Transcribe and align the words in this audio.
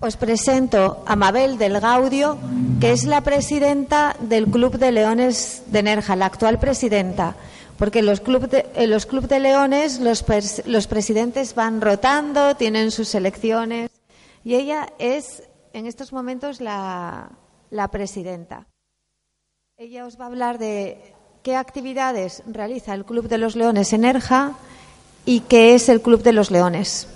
Os 0.00 0.16
presento 0.16 1.04
a 1.04 1.14
Mabel 1.14 1.58
del 1.58 1.78
Gaudio, 1.78 2.38
que 2.80 2.90
es 2.90 3.04
la 3.04 3.20
presidenta 3.20 4.16
del 4.18 4.46
Club 4.46 4.78
de 4.78 4.92
Leones 4.92 5.64
de 5.66 5.82
Nerja, 5.82 6.16
la 6.16 6.24
actual 6.24 6.58
presidenta. 6.58 7.36
Porque 7.76 8.00
los 8.00 8.22
clubes 8.22 8.50
de, 8.50 8.66
en 8.76 8.88
los 8.88 9.04
club 9.04 9.28
de 9.28 9.40
leones 9.40 10.00
los, 10.00 10.24
los 10.64 10.86
presidentes 10.86 11.54
van 11.54 11.82
rotando, 11.82 12.56
tienen 12.56 12.90
sus 12.92 13.14
elecciones. 13.14 13.90
Y 14.42 14.54
ella 14.54 14.88
es, 14.98 15.42
en 15.74 15.84
estos 15.84 16.14
momentos, 16.14 16.62
la, 16.62 17.32
la 17.68 17.88
presidenta. 17.88 18.66
Ella 19.76 20.06
os 20.06 20.18
va 20.18 20.24
a 20.24 20.28
hablar 20.28 20.58
de 20.58 21.12
qué 21.42 21.56
actividades 21.56 22.42
realiza 22.46 22.94
el 22.94 23.04
Club 23.04 23.28
de 23.28 23.36
los 23.36 23.54
Leones 23.54 23.92
en 23.92 24.00
Nerja 24.02 24.54
y 25.26 25.40
qué 25.40 25.74
es 25.74 25.90
el 25.90 26.00
Club 26.00 26.22
de 26.22 26.32
los 26.32 26.50
Leones 26.50 27.06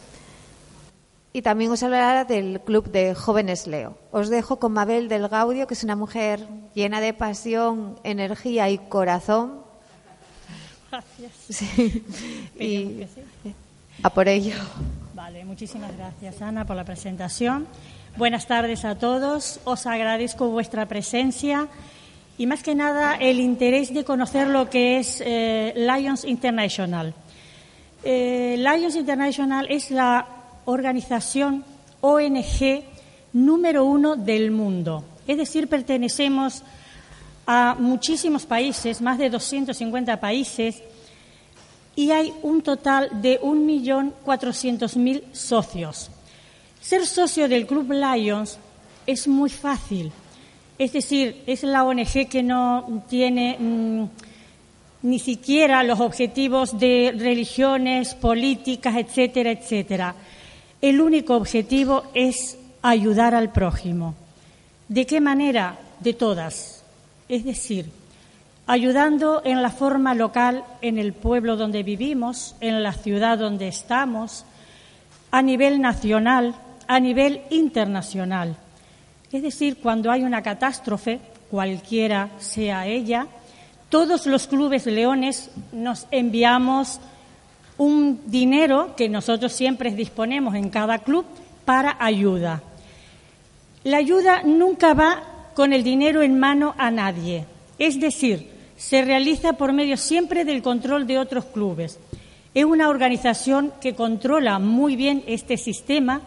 y 1.36 1.42
también 1.42 1.72
os 1.72 1.82
hablará 1.82 2.24
del 2.24 2.60
Club 2.60 2.92
de 2.92 3.12
Jóvenes 3.12 3.66
Leo. 3.66 3.98
Os 4.12 4.28
dejo 4.28 4.60
con 4.60 4.72
Mabel 4.72 5.08
del 5.08 5.26
Gaudio, 5.26 5.66
que 5.66 5.74
es 5.74 5.82
una 5.82 5.96
mujer 5.96 6.46
llena 6.74 7.00
de 7.00 7.12
pasión, 7.12 7.98
energía 8.04 8.70
y 8.70 8.78
corazón. 8.78 9.60
Gracias. 10.90 11.32
Sí. 11.50 12.04
Y 12.58 13.04
sí. 13.42 13.52
a 14.00 14.10
por 14.10 14.28
ello. 14.28 14.54
Vale, 15.12 15.44
muchísimas 15.44 15.96
gracias 15.96 16.40
Ana 16.40 16.64
por 16.64 16.76
la 16.76 16.84
presentación. 16.84 17.66
Buenas 18.16 18.46
tardes 18.46 18.84
a 18.84 18.96
todos. 18.96 19.58
Os 19.64 19.86
agradezco 19.86 20.50
vuestra 20.50 20.86
presencia 20.86 21.66
y 22.38 22.46
más 22.46 22.62
que 22.62 22.76
nada 22.76 23.16
el 23.16 23.40
interés 23.40 23.92
de 23.92 24.04
conocer 24.04 24.46
lo 24.46 24.70
que 24.70 25.00
es 25.00 25.20
eh, 25.26 25.72
Lions 25.74 26.24
International. 26.24 27.12
Eh, 28.04 28.54
Lions 28.56 28.94
International 28.94 29.66
es 29.68 29.90
la 29.90 30.33
organización 30.66 31.64
ONG 32.00 32.84
número 33.32 33.84
uno 33.84 34.16
del 34.16 34.50
mundo. 34.50 35.04
Es 35.26 35.36
decir, 35.36 35.68
pertenecemos 35.68 36.62
a 37.46 37.76
muchísimos 37.78 38.46
países, 38.46 39.00
más 39.00 39.18
de 39.18 39.30
250 39.30 40.20
países, 40.20 40.82
y 41.96 42.10
hay 42.10 42.32
un 42.42 42.62
total 42.62 43.22
de 43.22 43.40
1.400.000 43.40 45.32
socios. 45.32 46.10
Ser 46.80 47.06
socio 47.06 47.48
del 47.48 47.66
Club 47.66 47.92
Lions 47.92 48.58
es 49.06 49.28
muy 49.28 49.50
fácil. 49.50 50.12
Es 50.78 50.92
decir, 50.92 51.42
es 51.46 51.62
la 51.62 51.84
ONG 51.84 52.28
que 52.28 52.42
no 52.42 53.04
tiene 53.08 53.56
mmm, 53.58 54.06
ni 55.02 55.18
siquiera 55.18 55.82
los 55.82 56.00
objetivos 56.00 56.78
de 56.78 57.14
religiones, 57.16 58.14
políticas, 58.14 58.96
etcétera, 58.96 59.50
etcétera. 59.52 60.14
El 60.84 61.00
único 61.00 61.34
objetivo 61.34 62.02
es 62.12 62.58
ayudar 62.82 63.34
al 63.34 63.50
prójimo. 63.52 64.14
¿De 64.86 65.06
qué 65.06 65.18
manera? 65.18 65.78
De 66.00 66.12
todas. 66.12 66.84
Es 67.26 67.42
decir, 67.42 67.90
ayudando 68.66 69.40
en 69.46 69.62
la 69.62 69.70
forma 69.70 70.14
local, 70.14 70.62
en 70.82 70.98
el 70.98 71.14
pueblo 71.14 71.56
donde 71.56 71.82
vivimos, 71.82 72.54
en 72.60 72.82
la 72.82 72.92
ciudad 72.92 73.38
donde 73.38 73.66
estamos, 73.66 74.44
a 75.30 75.40
nivel 75.40 75.80
nacional, 75.80 76.54
a 76.86 77.00
nivel 77.00 77.40
internacional. 77.48 78.54
Es 79.32 79.42
decir, 79.42 79.78
cuando 79.78 80.10
hay 80.10 80.22
una 80.22 80.42
catástrofe, 80.42 81.18
cualquiera 81.50 82.28
sea 82.36 82.86
ella, 82.86 83.26
todos 83.88 84.26
los 84.26 84.46
clubes 84.48 84.84
leones 84.84 85.50
nos 85.72 86.06
enviamos 86.10 87.00
un 87.78 88.20
dinero 88.26 88.94
que 88.96 89.08
nosotros 89.08 89.52
siempre 89.52 89.90
disponemos 89.90 90.54
en 90.54 90.70
cada 90.70 90.98
club 90.98 91.24
para 91.64 91.96
ayuda. 91.98 92.62
La 93.82 93.98
ayuda 93.98 94.42
nunca 94.44 94.94
va 94.94 95.50
con 95.54 95.72
el 95.72 95.82
dinero 95.84 96.22
en 96.22 96.38
mano 96.38 96.74
a 96.78 96.90
nadie, 96.90 97.44
es 97.78 98.00
decir, 98.00 98.50
se 98.76 99.02
realiza 99.02 99.54
por 99.54 99.72
medio 99.72 99.96
siempre 99.96 100.44
del 100.44 100.62
control 100.62 101.06
de 101.06 101.18
otros 101.18 101.44
clubes. 101.46 101.98
Es 102.54 102.64
una 102.64 102.88
organización 102.88 103.72
que 103.80 103.94
controla 103.94 104.58
muy 104.58 104.96
bien 104.96 105.22
este 105.26 105.56
sistema 105.56 106.20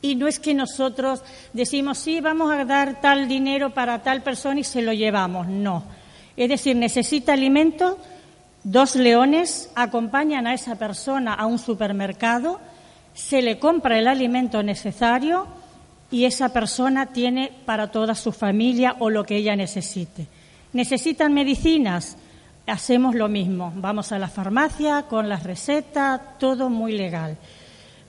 y 0.00 0.16
no 0.16 0.26
es 0.26 0.40
que 0.40 0.52
nosotros 0.52 1.22
decimos, 1.52 1.98
sí, 1.98 2.20
vamos 2.20 2.52
a 2.52 2.64
dar 2.64 3.00
tal 3.00 3.28
dinero 3.28 3.70
para 3.70 4.02
tal 4.02 4.22
persona 4.22 4.60
y 4.60 4.64
se 4.64 4.82
lo 4.82 4.92
llevamos, 4.92 5.46
no. 5.46 5.84
Es 6.36 6.48
decir, 6.48 6.74
necesita 6.76 7.34
alimentos, 7.34 7.96
Dos 8.64 8.94
leones 8.94 9.70
acompañan 9.74 10.46
a 10.46 10.54
esa 10.54 10.76
persona 10.76 11.34
a 11.34 11.46
un 11.46 11.58
supermercado, 11.58 12.60
se 13.12 13.42
le 13.42 13.58
compra 13.58 13.98
el 13.98 14.06
alimento 14.06 14.62
necesario 14.62 15.46
y 16.12 16.26
esa 16.26 16.50
persona 16.50 17.06
tiene 17.06 17.52
para 17.66 17.90
toda 17.90 18.14
su 18.14 18.30
familia 18.30 18.96
o 19.00 19.10
lo 19.10 19.24
que 19.24 19.36
ella 19.36 19.56
necesite. 19.56 20.28
¿Necesitan 20.72 21.34
medicinas? 21.34 22.16
Hacemos 22.66 23.16
lo 23.16 23.28
mismo. 23.28 23.72
Vamos 23.74 24.12
a 24.12 24.18
la 24.18 24.28
farmacia 24.28 25.02
con 25.08 25.28
las 25.28 25.42
recetas, 25.42 26.20
todo 26.38 26.70
muy 26.70 26.92
legal. 26.92 27.36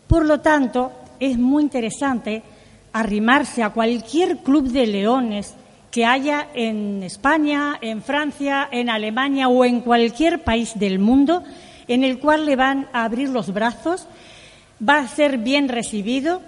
Por 0.07 0.25
lo 0.25 0.41
tanto, 0.41 0.91
es 1.19 1.37
muy 1.39 1.63
interesante 1.63 2.43
arrimarse 2.93 3.63
a 3.63 3.71
cualquier 3.71 4.37
club 4.37 4.69
de 4.69 4.85
leones 4.85 5.55
que 5.93 6.07
haya 6.07 6.47
en 6.55 7.03
España, 7.03 7.77
en 7.79 8.01
Francia, 8.01 8.67
en 8.71 8.89
Alemania 8.89 9.47
o 9.47 9.63
en 9.63 9.81
cualquier 9.81 10.43
país 10.43 10.71
del 10.73 10.97
mundo 10.97 11.43
en 11.87 12.03
el 12.03 12.17
cual 12.17 12.47
le 12.47 12.55
van 12.55 12.89
a 12.93 13.03
abrir 13.03 13.29
los 13.29 13.53
brazos, 13.53 14.07
va 14.81 14.97
a 14.97 15.07
ser 15.07 15.37
bien 15.37 15.69
recibido 15.69 16.41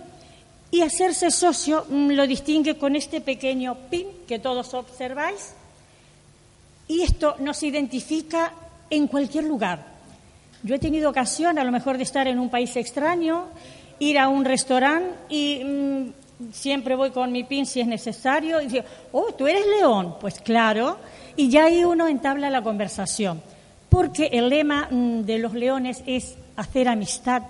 y 0.72 0.82
hacerse 0.82 1.30
socio 1.30 1.86
mm, 1.88 2.10
lo 2.14 2.26
distingue 2.26 2.80
con 2.80 2.96
este 2.96 3.22
pequeño 3.22 3.78
pin 3.92 4.08
que 4.28 4.40
todos 4.40 4.74
observáis 4.74 5.54
y 6.88 7.04
esto 7.04 7.36
nos 7.38 7.62
identifica 7.62 8.52
en 8.90 9.06
cualquier 9.06 9.44
lugar. 9.44 9.86
Yo 10.64 10.74
he 10.74 10.80
tenido 10.80 11.08
ocasión 11.08 11.60
a 11.60 11.64
lo 11.64 11.72
mejor 11.72 11.98
de 11.98 12.04
estar 12.04 12.28
en 12.28 12.40
un 12.40 12.50
país 12.50 12.76
extraño, 12.76 13.46
ir 14.00 14.18
a 14.18 14.28
un 14.28 14.44
restaurante 14.44 15.14
y 15.30 15.62
mm, 15.64 16.25
siempre 16.52 16.96
voy 16.96 17.12
con 17.12 17.32
mi 17.32 17.44
pin 17.44 17.66
si 17.66 17.82
es 17.82 17.88
necesario. 17.88 18.62
Y 18.62 18.68
digo, 18.68 18.86
oh, 19.12 19.34
tú 19.34 19.48
eres 19.48 19.66
león, 19.66 20.16
pues 20.20 20.40
claro, 20.40 20.98
y 21.36 21.50
ya 21.50 21.66
ahí 21.66 21.84
uno 21.84 22.08
entabla 22.08 22.50
la 22.50 22.62
conversación, 22.62 23.42
porque 23.90 24.30
el 24.32 24.50
lema 24.50 24.88
mm, 24.90 25.22
de 25.22 25.40
los 25.40 25.54
leones 25.54 26.04
es 26.06 26.36
hacer 26.56 26.88
amistad, 26.88 27.44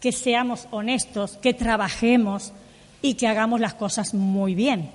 que 0.00 0.12
seamos 0.12 0.68
honestos, 0.70 1.36
que 1.38 1.54
trabajemos 1.54 2.52
y 3.02 3.14
que 3.14 3.26
hagamos 3.26 3.60
las 3.60 3.74
cosas 3.74 4.14
muy 4.14 4.54
bien. 4.54 4.90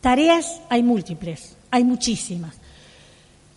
Tareas 0.00 0.60
hay 0.68 0.82
múltiples, 0.82 1.56
hay 1.70 1.84
muchísimas. 1.84 2.56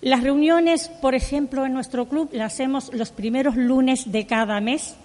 Las 0.01 0.23
reuniones, 0.23 0.87
por 0.87 1.13
ejemplo, 1.13 1.65
en 1.65 1.73
nuestro 1.73 2.09
club 2.09 2.29
las 2.33 2.53
hacemos 2.53 2.91
los 2.91 3.11
primeros 3.11 3.55
lunes 3.55 4.11
de 4.11 4.25
cada 4.25 4.59
mes 4.59 4.95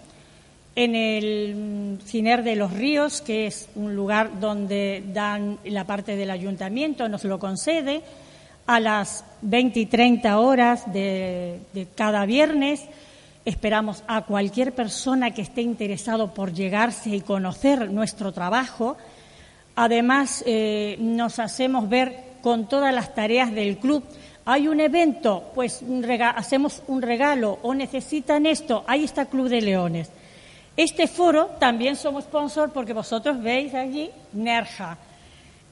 en 0.76 0.94
el 0.94 1.98
Ciner 2.04 2.44
de 2.44 2.54
los 2.54 2.70
Ríos, 2.72 3.22
que 3.22 3.46
es 3.46 3.68
un 3.74 3.96
lugar 3.96 4.38
donde 4.38 5.02
dan 5.12 5.58
la 5.64 5.84
parte 5.84 6.16
del 6.16 6.30
ayuntamiento, 6.30 7.08
nos 7.08 7.24
lo 7.24 7.38
concede, 7.38 8.02
a 8.66 8.78
las 8.78 9.24
20 9.40 9.80
y 9.80 9.86
30 9.86 10.38
horas 10.38 10.92
de, 10.92 11.60
cada 11.94 12.26
viernes. 12.26 12.84
Esperamos 13.46 14.04
a 14.06 14.22
cualquier 14.22 14.74
persona 14.74 15.32
que 15.32 15.42
esté 15.42 15.62
interesado 15.62 16.34
por 16.34 16.52
llegarse 16.52 17.10
y 17.10 17.20
conocer 17.22 17.90
nuestro 17.90 18.32
trabajo. 18.32 18.98
Además, 19.76 20.44
eh, 20.46 20.96
nos 21.00 21.38
hacemos 21.38 21.88
ver 21.88 22.36
con 22.42 22.68
todas 22.68 22.94
las 22.94 23.14
tareas 23.14 23.50
del 23.50 23.78
club. 23.78 24.04
Hay 24.44 24.68
un 24.68 24.80
evento, 24.80 25.52
pues 25.54 25.82
hacemos 26.36 26.82
un 26.86 27.00
regalo 27.02 27.58
o 27.62 27.72
necesitan 27.72 28.44
esto, 28.46 28.84
ahí 28.86 29.04
está 29.04 29.26
Club 29.26 29.48
de 29.48 29.60
Leones. 29.62 30.10
Este 30.76 31.06
foro 31.06 31.50
también 31.58 31.96
somos 31.96 32.24
sponsor 32.24 32.70
porque 32.72 32.92
vosotros 32.92 33.42
veis 33.42 33.74
allí 33.74 34.10
Nerja. 34.32 34.98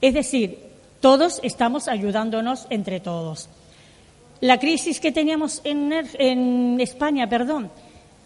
Es 0.01 0.13
decir, 0.13 0.59
todos 0.99 1.39
estamos 1.43 1.87
ayudándonos 1.87 2.65
entre 2.69 2.99
todos. 2.99 3.49
La 4.41 4.59
crisis 4.59 4.99
que 4.99 5.11
teníamos 5.11 5.61
en, 5.63 6.79
España, 6.81 7.29
perdón, 7.29 7.71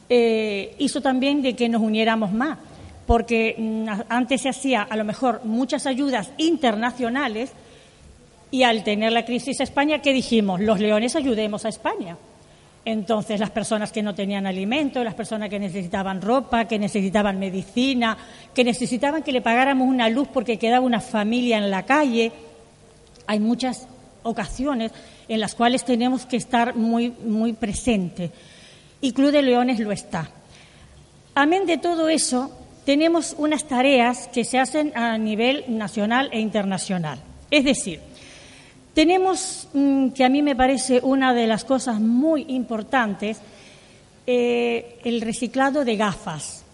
eh, 0.09 0.75
hizo 0.79 1.01
también 1.01 1.41
de 1.41 1.55
que 1.55 1.69
nos 1.69 1.81
uniéramos 1.81 2.31
más, 2.31 2.57
porque 3.05 3.55
mm, 3.57 3.87
antes 4.09 4.41
se 4.41 4.49
hacía 4.49 4.81
a 4.83 4.95
lo 4.95 5.03
mejor 5.03 5.41
muchas 5.43 5.85
ayudas 5.85 6.31
internacionales 6.37 7.51
Y 8.51 8.63
al 8.63 8.83
tener 8.83 9.11
la 9.11 9.25
crisis 9.25 9.59
España, 9.59 9.99
¿qué 9.99 10.11
dijimos? 10.11 10.59
Los 10.59 10.79
leones 10.79 11.15
ayudemos 11.15 11.65
a 11.65 11.69
España. 11.69 12.17
Entonces, 12.91 13.39
las 13.39 13.51
personas 13.51 13.91
que 13.91 14.01
no 14.01 14.15
tenían 14.15 14.47
alimento, 14.47 15.03
las 15.03 15.13
personas 15.13 15.47
que 15.47 15.59
necesitaban 15.59 16.23
ropa, 16.23 16.65
que 16.65 16.79
necesitaban 16.79 17.37
medicina, 17.37 18.17
que 18.51 18.63
necesitaban 18.63 19.21
que 19.21 19.31
le 19.31 19.41
pagáramos 19.41 19.87
una 19.87 20.09
luz 20.09 20.27
porque 20.33 20.57
quedaba 20.57 20.83
una 20.83 20.99
familia 20.99 21.59
en 21.59 21.69
la 21.69 21.83
calle. 21.83 22.31
Hay 23.27 23.39
muchas 23.39 23.87
ocasiones 24.23 24.91
en 25.27 25.39
las 25.39 25.53
cuales 25.53 25.85
tenemos 25.85 26.25
que 26.25 26.37
estar 26.37 26.75
muy, 26.75 27.11
muy 27.11 27.53
presentes. 27.53 28.31
Y 29.01 29.11
Club 29.11 29.33
de 29.33 29.43
Leones 29.43 29.79
lo 29.79 29.91
está. 29.91 30.31
Amén 31.35 31.67
de 31.67 31.77
todo 31.77 32.09
eso, 32.09 32.49
tenemos 32.85 33.35
unas 33.37 33.65
tareas 33.65 34.27
que 34.29 34.43
se 34.43 34.57
hacen 34.57 34.97
a 34.97 35.15
nivel 35.19 35.63
nacional 35.67 36.29
e 36.31 36.39
internacional. 36.39 37.19
Es 37.51 37.65
decir, 37.65 37.99
tenemos, 38.99 39.69
mm, 39.71 40.09
que 40.09 40.25
a 40.25 40.29
mí 40.29 40.41
me 40.41 40.57
parece 40.57 40.99
una 41.01 41.33
de 41.33 41.47
las 41.47 41.63
cosas 41.63 42.01
muy 42.01 42.43
importantes, 42.49 43.39
eh, 44.27 44.99
el 45.05 45.21
reciclado 45.21 45.85
de 45.85 45.95
gafas. 45.95 46.65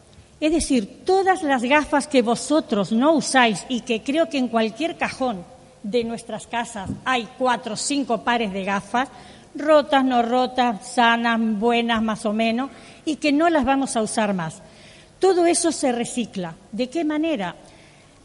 Es 0.42 0.52
decir, 0.52 1.06
todas 1.06 1.44
las 1.44 1.62
gafas 1.62 2.08
que 2.08 2.24
vosotros 2.24 2.92
no 2.92 3.14
usáis 3.14 3.64
y 3.70 3.82
que 3.82 4.02
creo 4.02 4.28
que 4.28 4.40
en 4.40 4.48
cualquier 4.48 4.98
cajón 4.98 5.46
de 5.84 6.04
nuestras 6.04 6.48
casas 6.48 6.90
hay 7.06 7.28
cuatro 7.38 7.76
o 7.76 7.78
cinco 7.78 8.24
pares 8.24 8.52
de 8.52 8.64
gafas, 8.64 9.08
rotas, 9.54 10.04
no 10.04 10.24
rotas, 10.24 10.96
sanas, 10.96 11.40
buenas 11.40 12.02
más 12.02 12.26
o 12.26 12.34
menos, 12.34 12.72
y 13.06 13.18
que 13.18 13.32
no 13.32 13.52
las 13.52 13.66
vamos 13.66 13.96
a 13.96 14.02
usar 14.02 14.34
más. 14.34 14.64
Todo 15.20 15.46
eso 15.46 15.72
se 15.72 15.92
recicla. 15.92 16.56
¿De 16.72 16.90
qué 16.90 17.06
manera? 17.06 17.56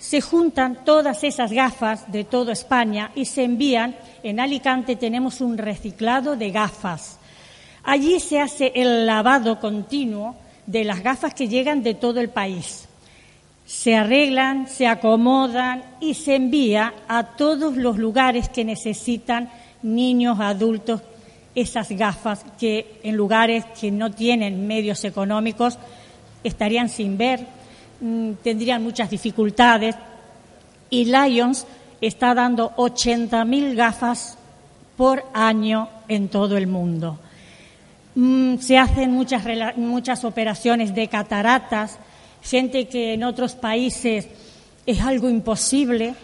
Se 0.01 0.23
juntan 0.23 0.83
todas 0.87 1.23
esas 1.25 1.53
gafas 1.53 2.11
de 2.11 2.25
toda 2.25 2.55
España 2.55 3.13
y 3.15 3.27
se 3.27 3.45
envían. 3.45 3.95
En 4.23 4.41
Alicante 4.41 4.97
tenemos 4.97 5.43
un 5.43 5.59
reciclado 5.59 6.37
de 6.37 6.51
gafas. 6.51 7.19
Allí 7.85 8.19
se 8.19 8.41
hace 8.41 8.73
el 8.75 9.05
lavado 9.05 9.61
continuo 9.61 10.37
de 10.65 10.85
las 10.85 11.03
gafas 11.03 11.35
que 11.35 11.49
llegan 11.49 11.83
de 11.83 11.93
todo 11.93 12.19
el 12.19 12.31
país. 12.31 12.89
Se 13.67 13.95
arreglan, 13.95 14.69
se 14.69 14.87
acomodan 14.87 15.85
y 16.01 16.15
se 16.15 16.35
envía 16.35 16.95
a 17.07 17.23
todos 17.37 17.77
los 17.77 17.99
lugares 17.99 18.49
que 18.49 18.65
necesitan 18.65 19.51
niños, 19.83 20.41
adultos, 20.41 21.03
esas 21.55 21.91
gafas 21.91 22.43
que 22.59 23.01
en 23.03 23.17
lugares 23.17 23.67
que 23.79 23.91
no 23.91 24.11
tienen 24.11 24.67
medios 24.67 25.05
económicos 25.05 25.79
estarían 26.43 26.89
sin 26.89 27.19
ver, 27.19 27.60
tendrían 28.43 28.83
muchas 28.83 29.11
dificultades. 29.11 29.95
Y 30.89 31.05
Lions 31.05 31.67
está 32.01 32.35
dando 32.35 32.75
80.000 32.77 33.75
gafas 33.75 34.37
por 34.97 35.25
año 35.33 35.89
en 36.09 36.29
todo 36.29 36.57
el 36.57 36.67
mundo. 36.67 37.19
Mm, 38.15 38.57
se 38.59 38.77
hacen 38.77 39.13
muchas, 39.13 39.45
muchas 39.77 40.25
operaciones 40.25 40.95
de 40.95 41.09
cataratas, 41.09 41.99
gente 42.43 42.89
que 42.89 43.15
en 43.15 43.25
otros 43.25 43.55
países 43.55 44.29
es 44.87 45.01
algo 45.01 45.29
imposible 45.29 46.15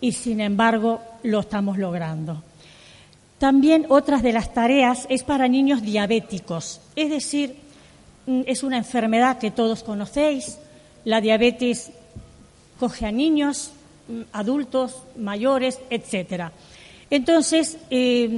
y 0.00 0.12
sin 0.12 0.40
embargo 0.40 1.00
lo 1.22 1.40
estamos 1.40 1.78
logrando. 1.78 2.42
También 3.38 3.86
otras 3.88 4.22
de 4.22 4.32
las 4.32 4.52
tareas 4.54 5.06
es 5.08 5.24
para 5.24 5.48
niños 5.48 5.82
diabéticos, 5.82 6.80
es 6.94 7.10
decir, 7.10 7.56
mm, 8.26 8.42
es 8.46 8.62
una 8.62 8.76
enfermedad 8.76 9.38
que 9.38 9.50
todos 9.50 9.82
conocéis. 9.82 10.58
La 11.04 11.20
diabetes 11.20 11.92
coge 12.78 13.06
a 13.06 13.12
niños, 13.12 13.72
mm, 14.08 14.20
adultos, 14.32 15.02
mayores, 15.16 15.80
etcétera. 15.90 16.52
Entonces, 17.10 17.78
eh, 17.90 18.28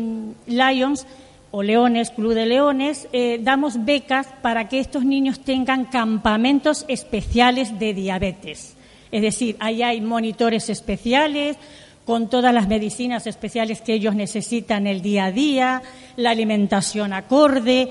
Lions 0.47 1.07
o 1.51 1.63
Leones, 1.63 2.11
Club 2.11 2.35
de 2.35 2.47
Leones, 2.47 3.09
eh, 3.13 3.39
damos 3.41 3.85
becas 3.85 4.27
para 4.43 4.69
que 4.69 4.81
estos 4.81 5.05
niños 5.05 5.41
tengan 5.41 5.85
campamentos 5.85 6.85
especiales 6.89 7.79
de 7.79 7.95
diabetes. 7.95 8.75
Es 9.13 9.23
decir, 9.23 9.57
ahí 9.61 9.83
hay 9.83 10.01
monitores 10.01 10.69
especiales, 10.69 11.57
con 12.05 12.29
todas 12.29 12.53
las 12.53 12.69
medicinas 12.69 13.27
especiales 13.27 13.81
que 13.81 13.95
ellos 13.95 14.15
necesitan 14.15 14.87
el 14.87 15.01
día 15.01 15.27
a 15.27 15.33
día, 15.33 15.83
la 16.17 16.31
alimentación 16.31 17.13
acorde. 17.13 17.91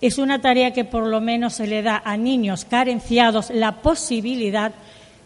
Es 0.00 0.18
una 0.18 0.40
tarea 0.40 0.72
que 0.72 0.84
por 0.84 1.06
lo 1.06 1.20
menos 1.20 1.54
se 1.54 1.66
le 1.66 1.82
da 1.82 2.02
a 2.04 2.16
niños 2.16 2.64
carenciados 2.64 3.50
la 3.50 3.82
posibilidad 3.82 4.72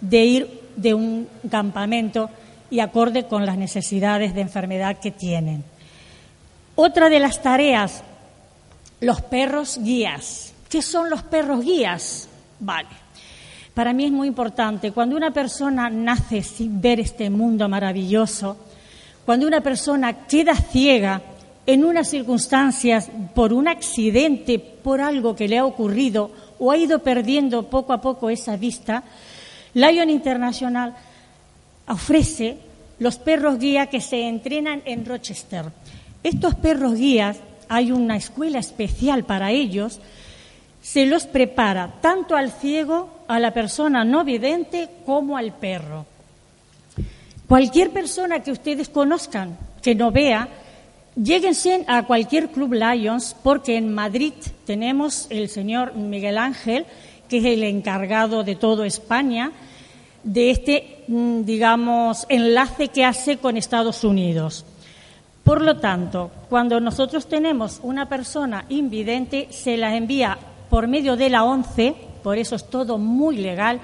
de 0.00 0.24
ir 0.24 0.60
de 0.76 0.94
un 0.94 1.28
campamento 1.50 2.30
y 2.70 2.80
acorde 2.80 3.26
con 3.26 3.44
las 3.44 3.58
necesidades 3.58 4.34
de 4.34 4.40
enfermedad 4.40 4.98
que 4.98 5.10
tienen. 5.10 5.62
Otra 6.74 7.10
de 7.10 7.20
las 7.20 7.42
tareas, 7.42 8.02
los 9.00 9.20
perros 9.20 9.78
guías. 9.82 10.54
¿Qué 10.70 10.80
son 10.80 11.10
los 11.10 11.22
perros 11.22 11.62
guías? 11.62 12.28
Vale. 12.60 12.88
Para 13.74 13.92
mí 13.92 14.04
es 14.04 14.12
muy 14.12 14.28
importante, 14.28 14.92
cuando 14.92 15.16
una 15.16 15.32
persona 15.32 15.90
nace 15.90 16.42
sin 16.42 16.80
ver 16.80 17.00
este 17.00 17.28
mundo 17.30 17.69
maravilloso, 17.69 18.56
cuando 19.24 19.46
una 19.46 19.60
persona 19.60 20.26
queda 20.26 20.54
ciega 20.54 21.22
en 21.67 21.85
unas 21.85 22.09
circunstancias 22.09 23.11
por 23.35 23.53
un 23.53 23.69
accidente, 23.69 24.59
por 24.59 25.00
algo 25.00 25.37
que 25.37 25.49
le 25.49 25.59
ha 25.59 25.64
ocurrido 25.64 26.31
o 26.59 26.70
ha 26.70 26.76
ido 26.76 27.00
perdiendo 27.00 27.69
poco 27.69 27.93
a 27.93 28.00
poco 28.00 28.31
esa 28.31 28.56
vista, 28.56 29.05
Lion 29.75 30.11
International 30.11 30.94
ofrece 31.88 32.59
los 32.99 33.19
perros 33.19 33.59
guía 33.59 33.87
que 33.87 34.00
se 34.00 34.29
entrenan 34.29 34.82
en 34.85 35.05
Rochester. 35.05 35.67
Estos 36.23 36.55
perros 36.55 36.94
guías, 36.94 37.38
hay 37.69 37.91
una 37.91 38.17
escuela 38.17 38.58
especial 38.58 39.25
para 39.25 39.50
ellos, 39.50 40.00
se 40.82 41.06
los 41.06 41.26
prepara 41.26 41.94
tanto 42.00 42.37
al 42.37 42.50
ciego, 42.50 43.08
a 43.29 43.38
la 43.38 43.55
persona 43.55 44.05
no 44.05 44.25
vidente, 44.25 44.88
como 45.06 45.37
al 45.37 45.53
perro. 45.53 46.06
Cualquier 47.49 47.91
persona 47.91 48.43
que 48.43 48.50
ustedes 48.50 48.88
conozcan, 48.88 49.56
que 49.81 49.94
no 49.94 50.11
vea, 50.11 50.49
lléguense 51.17 51.85
a 51.87 52.05
cualquier 52.05 52.50
Club 52.50 52.75
Lions, 52.75 53.37
porque 53.43 53.76
en 53.76 53.93
Madrid 53.93 54.32
tenemos 54.67 55.26
el 55.31 55.49
señor 55.49 55.94
Miguel 55.94 56.38
Ángel, 56.38 56.87
que 57.29 57.38
es 57.38 57.44
el 57.44 57.64
encargado 57.64 58.44
de 58.44 58.56
toda 58.56 58.87
España, 58.87 59.53
de 60.25 60.50
este, 60.50 61.05
mm, 61.09 61.43
digamos, 61.43 62.26
enlace 62.29 62.88
que 62.88 63.05
hace 63.05 63.38
con 63.38 63.56
Estados 63.56 64.05
Unidos. 64.05 64.64
Por 65.43 65.61
lo 65.61 65.79
tanto, 65.79 66.31
cuando 66.49 66.79
nosotros 66.79 67.26
tenemos 67.26 67.81
una 67.82 68.08
persona 68.08 68.65
invidente, 68.69 69.48
se 69.51 69.77
la 69.77 69.96
envía 69.96 70.39
por 70.70 70.86
medio 70.86 71.17
de 71.17 71.31
la 71.31 71.43
ONCE, 71.43 71.94
por 72.22 72.39
eso 72.39 72.55
es 72.55 72.70
todo 72.70 72.96
muy 72.96 73.36
legal, 73.39 73.81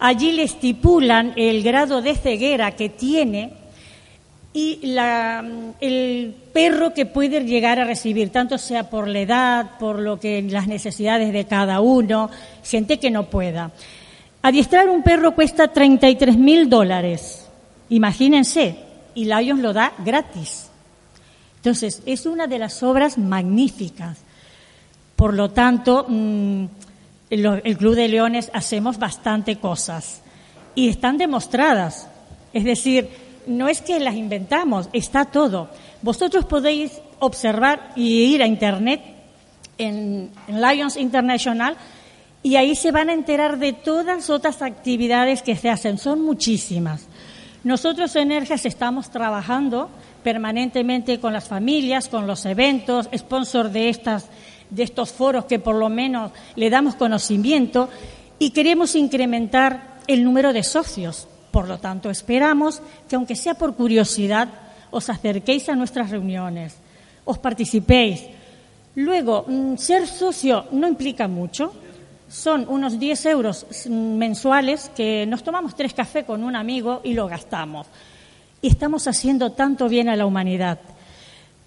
allí 0.00 0.32
le 0.32 0.42
estipulan 0.42 1.32
el 1.36 1.62
grado 1.62 2.02
de 2.02 2.16
ceguera 2.16 2.72
que 2.72 2.88
tiene 2.88 3.52
y 4.52 4.80
el 5.80 6.34
perro 6.52 6.94
que 6.94 7.06
puede 7.06 7.44
llegar 7.44 7.78
a 7.78 7.84
recibir, 7.84 8.30
tanto 8.30 8.58
sea 8.58 8.88
por 8.88 9.06
la 9.06 9.20
edad, 9.20 9.78
por 9.78 9.98
lo 9.98 10.18
que 10.18 10.42
las 10.42 10.66
necesidades 10.66 11.32
de 11.32 11.44
cada 11.44 11.80
uno, 11.80 12.30
gente 12.64 12.98
que 12.98 13.10
no 13.10 13.24
pueda. 13.30 13.70
Adiestrar 14.42 14.88
un 14.88 15.02
perro 15.02 15.34
cuesta 15.34 15.68
33 15.68 16.36
mil 16.36 16.68
dólares, 16.68 17.46
imagínense, 17.90 18.76
y 19.14 19.26
Lions 19.26 19.60
lo 19.60 19.72
da 19.72 19.92
gratis. 19.98 20.70
Entonces, 21.56 22.02
es 22.06 22.24
una 22.24 22.46
de 22.46 22.58
las 22.58 22.82
obras 22.82 23.18
magníficas. 23.18 24.18
Por 25.16 25.34
lo 25.34 25.50
tanto, 25.50 26.06
mm, 26.08 26.64
el 27.30 27.76
Club 27.76 27.94
de 27.96 28.08
Leones 28.08 28.50
hacemos 28.54 28.98
bastante 28.98 29.56
cosas 29.56 30.22
y 30.74 30.88
están 30.88 31.18
demostradas. 31.18 32.08
Es 32.52 32.64
decir, 32.64 33.08
no 33.48 33.68
es 33.68 33.82
que 33.82 33.98
las 33.98 34.14
inventamos, 34.14 34.88
está 34.92 35.24
todo. 35.24 35.68
Vosotros 36.02 36.44
podéis 36.44 37.00
observar 37.18 37.92
y 37.96 38.24
ir 38.34 38.42
a 38.42 38.46
Internet 38.46 39.00
en, 39.78 40.30
Lions 40.48 40.96
International 40.96 41.76
y 42.42 42.56
ahí 42.56 42.76
se 42.76 42.92
van 42.92 43.08
a 43.08 43.14
enterar 43.14 43.58
de 43.58 43.72
todas 43.72 44.30
otras 44.30 44.62
actividades 44.62 45.42
que 45.42 45.56
se 45.56 45.70
hacen. 45.70 45.98
Son 45.98 46.22
muchísimas. 46.22 47.06
Nosotros 47.64 48.14
en 48.16 48.30
Erges 48.30 48.64
estamos 48.66 49.10
trabajando 49.10 49.90
permanentemente 50.22 51.18
con 51.18 51.32
las 51.32 51.48
familias, 51.48 52.08
con 52.08 52.26
los 52.26 52.44
eventos, 52.46 53.08
sponsor 53.16 53.70
de 53.70 53.88
estas 53.88 54.26
de 54.70 54.82
estos 54.82 55.12
foros 55.12 55.46
que 55.46 55.58
por 55.58 55.74
lo 55.74 55.88
menos 55.88 56.30
le 56.54 56.68
damos 56.68 56.94
conocimiento 56.94 57.88
y 58.38 58.50
queremos 58.50 58.94
incrementar 58.96 59.98
el 60.06 60.24
número 60.24 60.52
de 60.52 60.62
socios. 60.62 61.26
Por 61.50 61.68
lo 61.68 61.78
tanto, 61.78 62.10
esperamos 62.10 62.82
que, 63.08 63.16
aunque 63.16 63.36
sea 63.36 63.54
por 63.54 63.74
curiosidad, 63.74 64.48
os 64.90 65.08
acerquéis 65.08 65.68
a 65.68 65.76
nuestras 65.76 66.10
reuniones, 66.10 66.76
os 67.24 67.38
participéis. 67.38 68.24
Luego, 68.96 69.44
mm, 69.46 69.76
ser 69.76 70.06
socio 70.06 70.66
no 70.72 70.88
implica 70.88 71.28
mucho. 71.28 71.72
Son 72.28 72.66
unos 72.68 72.98
10 72.98 73.26
euros 73.26 73.66
mensuales 73.88 74.90
que 74.94 75.24
nos 75.24 75.42
tomamos 75.42 75.74
tres 75.74 75.94
cafés 75.94 76.24
con 76.24 76.44
un 76.44 76.56
amigo 76.56 77.00
y 77.04 77.14
lo 77.14 77.26
gastamos. 77.26 77.86
y 78.60 78.68
estamos 78.68 79.06
haciendo 79.06 79.52
tanto 79.52 79.88
bien 79.88 80.08
a 80.08 80.16
la 80.16 80.26
humanidad. 80.26 80.80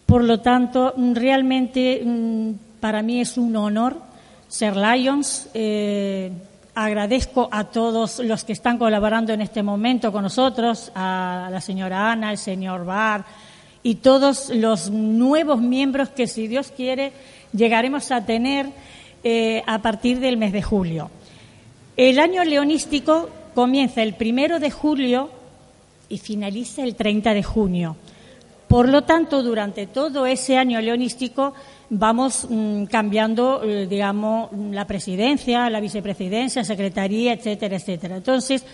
Por 0.05 0.23
lo 0.23 0.41
tanto, 0.41 0.93
realmente 1.13 2.01
mm, 2.03 2.51
para 2.79 3.01
mí 3.01 3.21
es 3.21 3.37
un 3.37 3.55
honor 3.55 3.97
ser 4.47 4.75
Lions. 4.75 5.47
Eh, 5.53 6.31
agradezco 6.75 7.49
a 7.51 7.65
todos 7.65 8.19
los 8.19 8.43
que 8.43 8.53
están 8.53 8.77
colaborando 8.77 9.33
en 9.33 9.41
este 9.41 9.63
momento 9.63 10.11
con 10.11 10.23
nosotros, 10.23 10.91
a 10.95 11.49
la 11.51 11.61
señora 11.61 12.11
Ana, 12.11 12.31
el 12.31 12.37
señor 12.37 12.85
Bar 12.85 13.25
y 13.83 13.95
todos 13.95 14.49
los 14.49 14.89
nuevos 14.89 15.59
miembros 15.59 16.09
que, 16.09 16.27
si 16.27 16.47
Dios 16.47 16.71
quiere, 16.75 17.13
llegaremos 17.53 18.11
a 18.11 18.25
tener 18.25 18.67
eh, 19.23 19.63
a 19.65 19.79
partir 19.79 20.19
del 20.19 20.37
mes 20.37 20.53
de 20.53 20.61
julio. 20.61 21.09
El 21.97 22.19
año 22.19 22.43
leonístico 22.43 23.29
comienza 23.53 24.01
el 24.01 24.13
primero 24.13 24.59
de 24.59 24.71
julio 24.71 25.29
y 26.09 26.17
finaliza 26.17 26.83
el 26.83 26.95
30 26.95 27.33
de 27.33 27.43
junio. 27.43 27.95
Por 28.67 28.87
lo 28.87 29.03
tanto, 29.03 29.43
durante 29.43 29.87
todo 29.87 30.25
ese 30.25 30.57
año 30.57 30.79
leonístico 30.79 31.53
vamos 31.91 32.47
mm, 32.49 32.85
cambiando, 32.85 33.61
eh, 33.63 33.85
digamos, 33.85 34.49
la 34.71 34.87
presidencia, 34.87 35.69
la 35.69 35.81
vicepresidencia, 35.81 36.63
secretaría, 36.63 37.33
etcétera, 37.33 37.75
etcétera. 37.75 38.15
Entonces, 38.15 38.65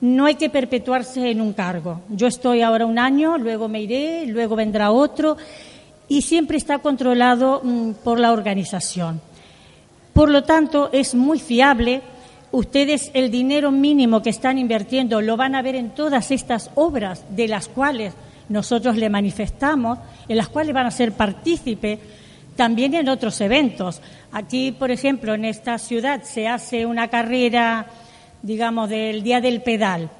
no 0.00 0.26
hay 0.26 0.34
que 0.34 0.50
perpetuarse 0.50 1.30
en 1.30 1.40
un 1.40 1.52
cargo. 1.52 2.00
Yo 2.08 2.26
estoy 2.26 2.62
ahora 2.62 2.84
un 2.84 2.98
año, 2.98 3.38
luego 3.38 3.68
me 3.68 3.80
iré, 3.80 4.26
luego 4.26 4.56
vendrá 4.56 4.90
otro, 4.90 5.36
y 6.08 6.22
siempre 6.22 6.58
está 6.58 6.80
controlado 6.80 7.60
mm, 7.62 7.92
por 8.02 8.18
la 8.18 8.32
organización. 8.32 9.20
Por 10.12 10.28
lo 10.28 10.42
tanto, 10.42 10.90
es 10.92 11.14
muy 11.14 11.38
fiable. 11.38 12.02
Ustedes 12.50 13.12
el 13.14 13.30
dinero 13.30 13.70
mínimo 13.70 14.20
que 14.20 14.30
están 14.30 14.58
invirtiendo 14.58 15.20
lo 15.20 15.36
van 15.36 15.54
a 15.54 15.62
ver 15.62 15.76
en 15.76 15.90
todas 15.90 16.32
estas 16.32 16.72
obras 16.74 17.24
de 17.30 17.46
las 17.46 17.68
cuales 17.68 18.14
nosotros 18.48 18.96
le 18.96 19.10
manifestamos, 19.10 20.00
en 20.26 20.36
las 20.36 20.48
cuales 20.48 20.74
van 20.74 20.86
a 20.86 20.90
ser 20.90 21.12
partícipes 21.12 22.00
también 22.58 22.92
en 22.94 23.08
otros 23.08 23.40
eventos. 23.40 24.02
Aquí, 24.32 24.72
por 24.72 24.90
ejemplo, 24.90 25.32
en 25.32 25.44
esta 25.44 25.78
ciudad 25.78 26.24
se 26.24 26.48
hace 26.48 26.86
una 26.86 27.06
carrera, 27.06 27.86
digamos, 28.42 28.88
del 28.88 29.22
Día 29.22 29.40
del 29.40 29.62
Pedal, 29.62 30.10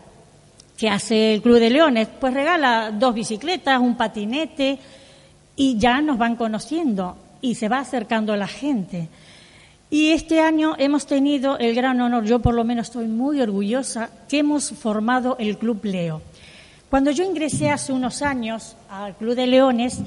que 0.76 0.88
hace 0.88 1.34
el 1.34 1.42
Club 1.42 1.58
de 1.58 1.70
Leones, 1.70 2.06
pues 2.20 2.32
regala 2.32 2.92
dos 2.92 3.12
bicicletas, 3.12 3.80
un 3.80 3.96
patinete 3.96 4.78
y 5.56 5.78
ya 5.78 6.00
nos 6.00 6.16
van 6.16 6.36
conociendo 6.36 7.16
y 7.40 7.56
se 7.56 7.68
va 7.68 7.80
acercando 7.80 8.36
la 8.36 8.46
gente. 8.46 9.08
Y 9.90 10.10
este 10.12 10.40
año 10.40 10.76
hemos 10.78 11.06
tenido 11.06 11.58
el 11.58 11.74
gran 11.74 12.00
honor, 12.00 12.24
yo 12.24 12.38
por 12.38 12.54
lo 12.54 12.62
menos 12.62 12.86
estoy 12.86 13.08
muy 13.08 13.40
orgullosa, 13.40 14.10
que 14.28 14.38
hemos 14.38 14.70
formado 14.70 15.34
el 15.40 15.58
Club 15.58 15.80
Leo. 15.82 16.22
Cuando 16.88 17.10
yo 17.10 17.24
ingresé 17.24 17.68
hace 17.70 17.92
unos 17.92 18.22
años 18.22 18.76
al 18.88 19.16
Club 19.16 19.34
de 19.34 19.48
Leones, 19.48 19.98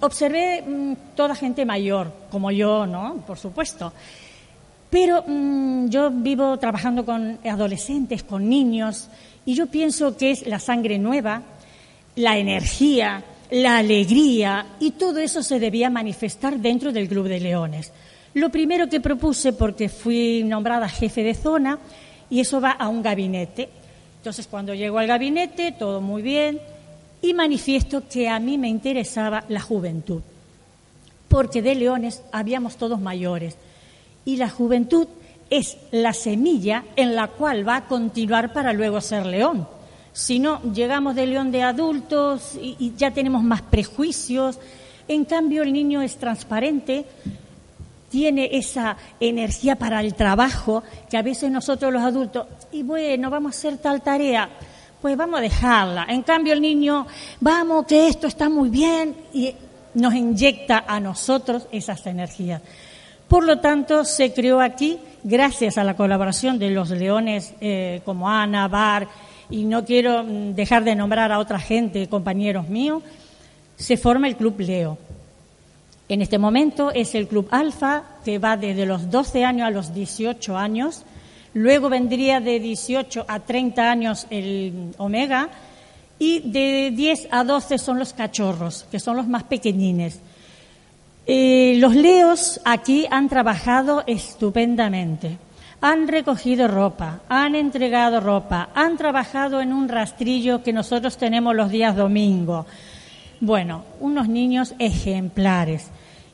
observé 0.00 0.62
mm, 0.62 1.14
toda 1.14 1.34
gente 1.34 1.64
mayor, 1.64 2.12
como 2.30 2.50
yo, 2.50 2.86
¿no? 2.86 3.22
Por 3.26 3.38
supuesto. 3.38 3.92
Pero 4.90 5.24
mm, 5.26 5.88
yo 5.88 6.10
vivo 6.10 6.56
trabajando 6.58 7.04
con 7.04 7.38
adolescentes, 7.44 8.22
con 8.22 8.48
niños, 8.48 9.08
y 9.44 9.54
yo 9.54 9.66
pienso 9.66 10.16
que 10.16 10.32
es 10.32 10.46
la 10.46 10.58
sangre 10.58 10.98
nueva, 10.98 11.42
la 12.16 12.38
energía, 12.38 13.22
la 13.50 13.78
alegría, 13.78 14.66
y 14.80 14.92
todo 14.92 15.18
eso 15.18 15.42
se 15.42 15.60
debía 15.60 15.90
manifestar 15.90 16.58
dentro 16.58 16.92
del 16.92 17.08
Club 17.08 17.28
de 17.28 17.40
Leones. 17.40 17.92
Lo 18.34 18.50
primero 18.50 18.88
que 18.88 19.00
propuse, 19.00 19.52
porque 19.52 19.88
fui 19.88 20.42
nombrada 20.44 20.88
jefe 20.88 21.22
de 21.22 21.34
zona, 21.34 21.78
y 22.28 22.40
eso 22.40 22.60
va 22.60 22.72
a 22.72 22.88
un 22.88 23.02
gabinete. 23.02 23.68
Entonces, 24.18 24.46
cuando 24.46 24.74
llego 24.74 24.98
al 24.98 25.06
gabinete, 25.06 25.72
todo 25.72 26.00
muy 26.00 26.22
bien, 26.22 26.60
y 27.22 27.34
manifiesto 27.34 28.02
que 28.08 28.28
a 28.28 28.38
mí 28.38 28.58
me 28.58 28.68
interesaba 28.68 29.44
la 29.48 29.60
juventud, 29.60 30.20
porque 31.28 31.62
de 31.62 31.74
leones 31.74 32.22
habíamos 32.32 32.76
todos 32.76 33.00
mayores 33.00 33.56
y 34.24 34.36
la 34.36 34.50
juventud 34.50 35.06
es 35.50 35.78
la 35.92 36.12
semilla 36.12 36.84
en 36.96 37.14
la 37.14 37.28
cual 37.28 37.66
va 37.66 37.76
a 37.76 37.86
continuar 37.86 38.52
para 38.52 38.72
luego 38.72 39.00
ser 39.00 39.26
león. 39.26 39.66
Si 40.12 40.38
no, 40.38 40.62
llegamos 40.72 41.14
de 41.14 41.26
león 41.26 41.52
de 41.52 41.62
adultos 41.62 42.58
y, 42.60 42.92
ya 42.96 43.10
tenemos 43.10 43.42
más 43.42 43.62
prejuicios. 43.62 44.58
En 45.08 45.24
cambio, 45.24 45.62
el 45.62 45.72
niño 45.72 46.02
es 46.02 46.16
transparente, 46.16 47.04
tiene 48.10 48.48
esa 48.52 48.96
energía 49.20 49.76
para 49.76 50.00
el 50.00 50.14
trabajo 50.14 50.82
que 51.10 51.16
a 51.16 51.22
veces 51.22 51.50
nosotros 51.50 51.92
los 51.92 52.02
adultos, 52.02 52.46
y 52.72 52.82
bueno, 52.82 53.30
vamos 53.30 53.54
a 53.54 53.58
hacer 53.58 53.78
tal 53.78 54.02
tarea 54.02 54.48
pues 55.00 55.16
vamos 55.16 55.38
a 55.38 55.42
dejarla. 55.42 56.06
En 56.08 56.22
cambio 56.22 56.52
el 56.52 56.60
niño, 56.60 57.06
vamos, 57.40 57.86
que 57.86 58.08
esto 58.08 58.26
está 58.26 58.48
muy 58.48 58.70
bien 58.70 59.16
y 59.32 59.54
nos 59.94 60.14
inyecta 60.14 60.84
a 60.86 61.00
nosotros 61.00 61.66
esas 61.72 62.06
energías. 62.06 62.62
Por 63.28 63.44
lo 63.44 63.58
tanto, 63.58 64.04
se 64.04 64.32
creó 64.32 64.60
aquí, 64.60 64.98
gracias 65.24 65.78
a 65.78 65.84
la 65.84 65.96
colaboración 65.96 66.58
de 66.58 66.70
los 66.70 66.90
leones 66.90 67.54
eh, 67.60 68.00
como 68.04 68.28
Ana, 68.28 68.68
Bar, 68.68 69.08
y 69.50 69.64
no 69.64 69.84
quiero 69.84 70.22
mm, 70.22 70.54
dejar 70.54 70.84
de 70.84 70.94
nombrar 70.94 71.32
a 71.32 71.38
otra 71.38 71.58
gente, 71.58 72.08
compañeros 72.08 72.68
míos, 72.68 73.02
se 73.76 73.96
forma 73.96 74.28
el 74.28 74.36
Club 74.36 74.60
Leo. 74.60 74.98
En 76.08 76.22
este 76.22 76.38
momento 76.38 76.92
es 76.92 77.16
el 77.16 77.26
Club 77.26 77.48
Alfa, 77.50 78.04
que 78.24 78.38
va 78.38 78.56
desde 78.56 78.86
los 78.86 79.10
12 79.10 79.44
años 79.44 79.66
a 79.66 79.70
los 79.70 79.92
18 79.92 80.56
años, 80.56 81.02
Luego 81.56 81.88
vendría 81.88 82.38
de 82.38 82.60
18 82.60 83.24
a 83.26 83.40
30 83.40 83.90
años 83.90 84.26
el 84.28 84.92
omega 84.98 85.48
y 86.18 86.40
de 86.40 86.90
10 86.94 87.28
a 87.30 87.44
12 87.44 87.78
son 87.78 87.98
los 87.98 88.12
cachorros, 88.12 88.86
que 88.90 89.00
son 89.00 89.16
los 89.16 89.26
más 89.26 89.44
pequeñines. 89.44 90.20
Eh, 91.26 91.76
los 91.78 91.94
leos 91.94 92.60
aquí 92.66 93.06
han 93.10 93.30
trabajado 93.30 94.04
estupendamente. 94.06 95.38
Han 95.80 96.08
recogido 96.08 96.68
ropa, 96.68 97.20
han 97.26 97.54
entregado 97.54 98.20
ropa, 98.20 98.68
han 98.74 98.98
trabajado 98.98 99.62
en 99.62 99.72
un 99.72 99.88
rastrillo 99.88 100.62
que 100.62 100.74
nosotros 100.74 101.16
tenemos 101.16 101.56
los 101.56 101.70
días 101.70 101.96
domingo. 101.96 102.66
Bueno, 103.40 103.82
unos 104.00 104.28
niños 104.28 104.74
ejemplares. 104.78 105.86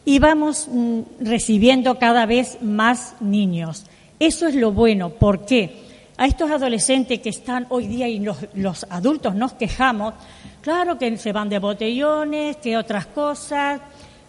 Y 0.04 0.18
vamos 0.18 0.66
mm, 0.68 1.02
recibiendo 1.20 2.00
cada 2.00 2.26
vez 2.26 2.60
más 2.60 3.14
niños. 3.20 3.86
Eso 4.22 4.46
es 4.46 4.54
lo 4.54 4.70
bueno. 4.70 5.10
¿Por 5.10 5.44
qué? 5.44 5.68
A 6.16 6.26
estos 6.26 6.48
adolescentes 6.48 7.18
que 7.18 7.30
están 7.30 7.66
hoy 7.70 7.88
día 7.88 8.06
y 8.06 8.24
los, 8.54 8.86
adultos 8.88 9.34
nos 9.34 9.54
quejamos, 9.54 10.14
claro 10.60 10.96
que 10.96 11.16
se 11.16 11.32
van 11.32 11.48
de 11.48 11.58
botellones, 11.58 12.58
que 12.58 12.76
otras 12.76 13.06
cosas, 13.06 13.80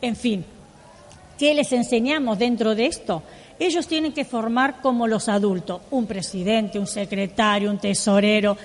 en 0.02 0.16
fin. 0.16 0.44
¿Qué 1.38 1.54
les 1.54 1.72
enseñamos 1.74 2.40
dentro 2.40 2.74
de 2.74 2.88
esto? 2.88 3.22
Ellos 3.60 3.86
tienen 3.86 4.14
que 4.14 4.26
formar 4.26 4.82
como 4.82 5.06
los 5.06 5.30
adultos, 5.30 5.82
un 5.92 6.08
presidente, 6.08 6.80
un 6.80 6.88
secretario, 6.88 7.70
un 7.70 7.78
tesorero. 7.78 8.58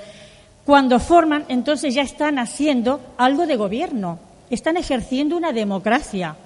Cuando 0.65 0.99
forman, 0.99 1.45
entonces 1.49 1.93
ya 1.93 2.01
están 2.01 2.39
haciendo 2.39 3.03
algo 3.19 3.47
de 3.47 3.57
gobierno, 3.57 4.19
están 4.49 4.79
ejerciendo 4.79 5.37
una 5.37 5.53
democracia. 5.53 6.37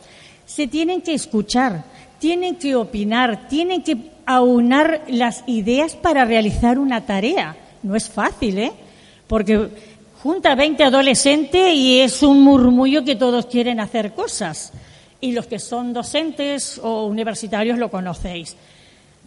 Se 0.45 0.67
tienen 0.67 1.03
que 1.03 1.15
escuchar, 1.15 1.85
tienen 2.19 2.57
que 2.57 2.75
opinar, 2.75 3.47
tienen 3.49 3.85
que 3.85 4.12
aunar 4.26 5.02
las 5.09 5.45
ideas 5.47 5.95
para 5.95 6.25
realizar 6.25 6.79
una 6.79 7.05
tarea. 7.07 7.57
No 7.83 7.97
es 7.97 8.09
fácil, 8.09 8.59
¿eh? 8.59 8.73
Porque 9.26 9.69
junta 10.23 10.55
20 10.55 10.85
adolescentes 10.85 11.75
y 11.75 12.00
es 12.00 12.23
un 12.23 12.43
murmullo 12.43 13.05
que 13.05 13.17
todos 13.17 13.47
quieren 13.47 13.81
hacer 13.81 14.12
cosas. 14.12 14.73
Y 15.21 15.33
los 15.33 15.47
que 15.47 15.59
son 15.59 15.93
docentes 15.93 16.81
o 16.83 17.07
universitarios 17.07 17.79
lo 17.79 17.91
conocéis. 17.91 18.57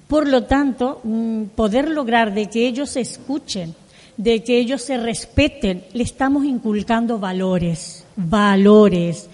Por 0.07 0.27
lo 0.27 0.43
tanto, 0.43 1.01
mm, 1.03 1.43
poder 1.55 1.89
lograr 1.89 2.33
de 2.33 2.47
que 2.47 2.67
ellos 2.67 2.91
se 2.91 3.01
escuchen, 3.01 3.73
de 4.17 4.43
que 4.43 4.57
ellos 4.57 4.81
se 4.81 4.97
respeten, 4.97 5.83
le 5.93 6.03
estamos 6.03 6.45
inculcando 6.45 7.17
valores, 7.17 8.05
valores. 8.15 9.29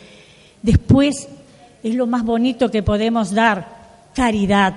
Después, 0.62 1.28
es 1.84 1.96
lo 1.96 2.08
más 2.08 2.24
bonito 2.24 2.70
que 2.72 2.84
podemos 2.84 3.34
dar, 3.34 3.82
caridad, 4.14 4.76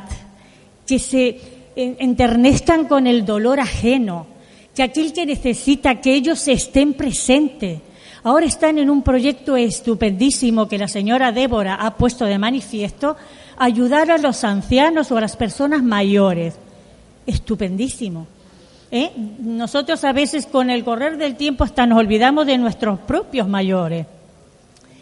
que 0.87 0.99
se 0.99 1.41
enternezcan 1.77 2.87
con 2.87 3.07
el 3.07 3.25
dolor 3.25 3.61
ajeno, 3.61 4.27
que 4.75 4.83
aquel 4.83 5.13
que 5.13 5.27
necesita 5.27 6.01
que 6.01 6.15
ellos 6.15 6.47
estén 6.49 6.95
presentes. 6.95 7.81
Ahora 8.23 8.47
están 8.47 8.79
en 8.79 8.91
un 8.91 9.03
proyecto 9.03 9.57
estupendísimo 9.57 10.69
que 10.69 10.79
la 10.79 10.89
señora 10.89 11.33
Débora 11.33 11.75
ha 11.75 11.97
puesto 11.97 12.25
de 12.25 12.39
manifiesto, 12.39 13.17
ayudar 13.57 14.11
a 14.11 14.19
los 14.19 14.45
ancianos 14.45 15.11
o 15.13 15.19
a 15.19 15.21
las 15.21 15.37
personas 15.37 15.83
mayores. 15.83 16.55
Estupendísimo. 17.27 18.27
¿Eh? 18.91 19.11
Nosotros 19.41 20.05
a 20.05 20.13
veces 20.13 20.47
con 20.47 20.71
el 20.71 20.85
correr 20.85 21.17
del 21.17 21.37
tiempo 21.37 21.65
hasta 21.65 21.87
nos 21.87 21.99
olvidamos 21.99 22.47
de 22.47 22.59
nuestros 22.59 22.99
propios 23.01 23.49
mayores. 23.49 24.07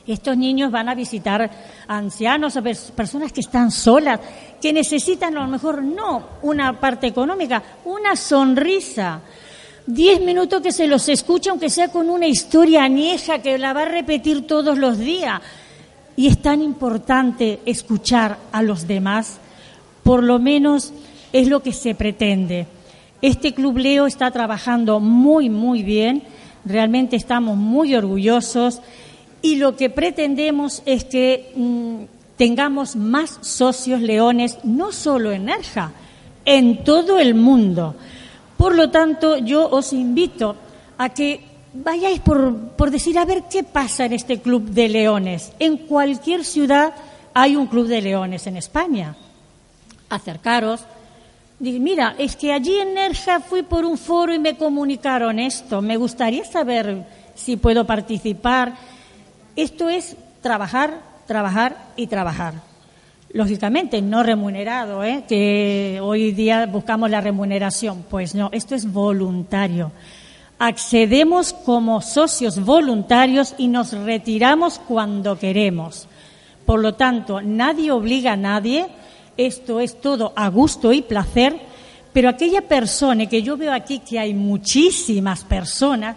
Estos 0.07 0.37
niños 0.37 0.71
van 0.71 0.89
a 0.89 0.95
visitar 0.95 1.51
ancianos, 1.87 2.59
personas 2.95 3.33
que 3.33 3.41
están 3.41 3.71
solas, 3.71 4.19
que 4.61 4.73
necesitan 4.73 5.37
a 5.37 5.43
lo 5.43 5.49
mejor 5.49 5.83
no 5.83 6.27
una 6.43 6.79
parte 6.79 7.07
económica, 7.07 7.63
una 7.85 8.17
sonrisa, 8.17 9.21
Diez 9.87 10.21
minutos 10.21 10.63
que 10.63 10.71
se 10.71 10.87
los 10.87 11.09
escucha, 11.09 11.51
aunque 11.51 11.69
sea 11.69 11.89
con 11.89 12.09
una 12.09 12.29
historia 12.29 12.85
añeja 12.85 13.41
que 13.41 13.59
la 13.59 13.73
va 13.73 13.83
a 13.83 13.87
repetir 13.87 14.47
todos 14.47 14.79
los 14.79 14.97
días. 14.97 15.41
Y 16.15 16.29
es 16.29 16.41
tan 16.41 16.63
importante 16.63 17.59
escuchar 17.67 18.39
a 18.53 18.63
los 18.63 18.87
demás, 18.87 19.39
por 20.05 20.23
lo 20.23 20.39
menos 20.39 20.93
es 21.33 21.49
lo 21.49 21.65
que 21.65 21.73
se 21.73 21.97
pretende. 21.97 22.69
Este 23.21 23.55
Club 23.55 23.79
Leo 23.79 24.07
está 24.07 24.31
trabajando 24.31 25.01
muy, 25.01 25.51
muy 25.51 25.83
bien, 25.83 26.23
realmente 26.65 27.17
estamos 27.17 27.57
muy 27.57 27.97
orgullosos 27.97 28.81
y 29.43 29.57
lo 29.57 29.77
que 29.77 29.91
pretendemos 29.91 30.83
es 30.87 31.05
que 31.05 31.53
mm, 31.55 32.05
tengamos 32.37 32.97
más 32.97 33.39
socios 33.43 34.01
leones, 34.01 34.59
no 34.63 34.93
solo 34.93 35.33
en 35.33 35.47
Nerja, 35.47 35.93
en 36.45 36.85
todo 36.85 37.19
el 37.19 37.35
mundo. 37.35 37.95
Por 38.57 38.75
lo 38.75 38.91
tanto, 38.91 39.39
yo 39.39 39.69
os 39.69 39.93
invito 39.93 40.57
a 40.97 41.09
que 41.09 41.41
vayáis 41.75 42.21
por, 42.21 42.55
por 42.77 42.91
decir, 42.91 43.19
a 43.19 43.25
ver 43.25 43.45
qué 43.51 43.65
pasa 43.65 44.05
en 44.05 44.13
este 44.13 44.41
club 44.41 44.71
de 44.71 44.89
leones. 44.89 45.53
En 45.59 45.77
cualquier 45.79 46.45
ciudad 46.45 46.95
hay 47.35 47.57
un 47.57 47.67
club 47.67 47.87
de 47.87 48.03
leones 48.03 48.47
en 48.47 48.57
España. 48.57 49.17
Acercaros. 50.09 50.85
Mira, 51.59 52.15
es 52.19 52.37
que 52.37 52.53
allí 52.53 52.77
en 52.77 52.95
Nerja 52.95 53.41
fui 53.41 53.63
por 53.63 53.85
un 53.85 53.97
foro 53.97 54.35
y 54.35 54.39
me 54.39 54.57
comunicaron 54.57 55.39
esto. 55.39 55.81
Me 55.81 55.97
gustaría 55.97 56.45
saber 56.45 57.07
si 57.35 57.57
puedo 57.57 57.87
participar. 57.87 58.75
Esto 59.57 59.89
es 59.89 60.17
trabajar, 60.41 61.01
trabajar 61.27 61.77
y 61.97 62.07
trabajar. 62.07 62.55
Lógicamente, 63.33 64.03
no 64.03 64.23
remunerado, 64.23 65.05
¿eh? 65.05 65.25
que 65.27 65.99
hoy 66.03 66.33
día 66.33 66.67
buscamos 66.67 67.11
la 67.11 67.21
remuneración. 67.21 68.05
Pues 68.09 68.35
no, 68.35 68.51
esto 68.53 68.75
es 68.75 68.91
voluntario 68.93 69.93
accedemos 70.63 71.53
como 71.53 72.01
socios 72.01 72.65
voluntarios 72.65 73.53
y 73.59 73.67
nos 73.67 73.93
retiramos 73.93 74.79
cuando 74.79 75.37
queremos. 75.37 76.07
Por 76.65 76.79
lo 76.81 76.95
tanto, 76.95 77.43
nadie 77.43 77.91
obliga 77.91 78.35
a 78.35 78.37
nadie, 78.37 78.87
esto 79.37 79.81
es 79.81 80.01
todo 80.01 80.33
a 80.37 80.47
gusto 80.51 80.93
y 80.93 81.03
placer, 81.03 81.59
pero 82.13 82.29
aquella 82.29 82.63
persona 82.63 83.27
que 83.27 83.43
yo 83.43 83.57
veo 83.57 83.73
aquí, 83.73 83.99
que 83.99 84.21
hay 84.21 84.35
muchísimas 84.35 85.43
personas, 85.43 86.17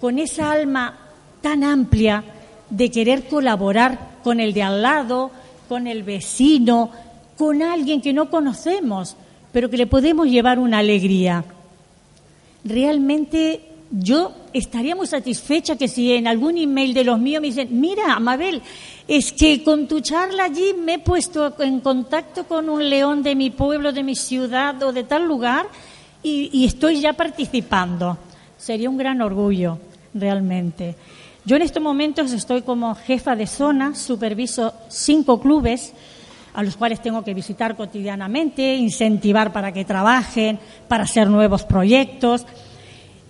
con 0.00 0.18
esa 0.18 0.52
alma 0.52 0.96
tan 1.42 1.62
amplia 1.62 2.24
de 2.70 2.90
querer 2.90 3.28
colaborar 3.28 4.18
con 4.24 4.40
el 4.40 4.52
de 4.54 4.62
al 4.62 4.82
lado, 4.82 5.30
con 5.68 5.86
el 5.86 6.02
vecino, 6.02 6.90
con 7.36 7.62
alguien 7.62 8.00
que 8.00 8.12
no 8.12 8.30
conocemos, 8.30 9.16
pero 9.52 9.68
que 9.68 9.76
le 9.76 9.86
podemos 9.86 10.26
llevar 10.26 10.58
una 10.58 10.78
alegría 10.78 11.44
realmente 12.64 13.60
yo 13.90 14.32
estaría 14.52 14.94
muy 14.94 15.06
satisfecha 15.06 15.76
que 15.76 15.88
si 15.88 16.12
en 16.12 16.26
algún 16.26 16.58
email 16.58 16.94
de 16.94 17.04
los 17.04 17.18
míos 17.18 17.40
me 17.40 17.48
dicen, 17.48 17.80
mira, 17.80 18.18
Mabel, 18.20 18.62
es 19.08 19.32
que 19.32 19.64
con 19.64 19.88
tu 19.88 20.00
charla 20.00 20.44
allí 20.44 20.74
me 20.78 20.94
he 20.94 20.98
puesto 20.98 21.54
en 21.60 21.80
contacto 21.80 22.44
con 22.44 22.68
un 22.68 22.88
león 22.88 23.22
de 23.22 23.34
mi 23.34 23.50
pueblo, 23.50 23.92
de 23.92 24.04
mi 24.04 24.14
ciudad 24.14 24.80
o 24.82 24.92
de 24.92 25.04
tal 25.04 25.26
lugar 25.26 25.66
y, 26.22 26.64
estoy 26.64 27.00
ya 27.00 27.14
participando. 27.14 28.18
Sería 28.58 28.90
un 28.90 28.98
gran 28.98 29.22
orgullo, 29.22 29.78
realmente. 30.12 30.94
Yo 31.44 31.56
en 31.56 31.62
estos 31.62 31.82
momentos 31.82 32.32
estoy 32.32 32.62
como 32.62 32.94
jefa 32.94 33.34
de 33.34 33.46
zona, 33.46 33.94
superviso 33.94 34.74
cinco 34.88 35.40
clubes 35.40 35.92
a 36.52 36.62
los 36.62 36.76
cuales 36.76 37.00
tengo 37.00 37.22
que 37.24 37.34
visitar 37.34 37.76
cotidianamente, 37.76 38.74
incentivar 38.74 39.52
para 39.52 39.72
que 39.72 39.84
trabajen, 39.84 40.58
para 40.88 41.04
hacer 41.04 41.28
nuevos 41.28 41.64
proyectos. 41.64 42.44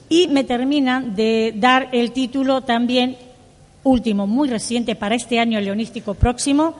Y 0.08 0.28
me 0.28 0.44
terminan 0.44 1.14
de 1.14 1.54
dar 1.56 1.88
el 1.92 2.12
título 2.12 2.62
también 2.62 3.16
último, 3.84 4.26
muy 4.26 4.48
reciente 4.48 4.96
para 4.96 5.14
este 5.14 5.38
año 5.38 5.60
leonístico 5.60 6.14
próximo, 6.14 6.74